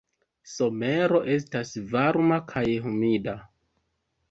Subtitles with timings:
[0.53, 3.39] Somero estas varma kaj humida.